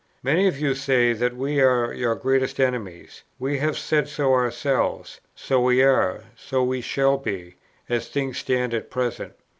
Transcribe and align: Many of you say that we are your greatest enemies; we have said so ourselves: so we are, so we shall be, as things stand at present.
Many 0.23 0.47
of 0.47 0.59
you 0.59 0.73
say 0.73 1.13
that 1.13 1.35
we 1.35 1.61
are 1.61 1.93
your 1.93 2.15
greatest 2.15 2.59
enemies; 2.59 3.21
we 3.37 3.59
have 3.59 3.77
said 3.77 4.09
so 4.09 4.33
ourselves: 4.33 5.21
so 5.35 5.61
we 5.61 5.83
are, 5.83 6.23
so 6.35 6.63
we 6.63 6.81
shall 6.81 7.19
be, 7.19 7.53
as 7.87 8.07
things 8.07 8.39
stand 8.39 8.73
at 8.73 8.89
present. 8.89 9.33